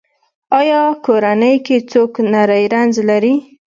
[0.59, 3.33] ایا کورنۍ کې څوک نری رنځ لري؟